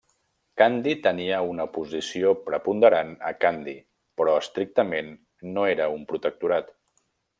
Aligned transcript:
Kandy 0.59 0.93
tenia 1.07 1.41
una 1.49 1.67
posició 1.75 2.31
preponderant 2.47 3.13
a 3.33 3.33
Kandy 3.45 3.75
però 4.23 4.39
estrictament 4.45 5.13
no 5.51 5.67
era 5.75 5.91
un 5.99 6.09
protectorat. 6.15 6.75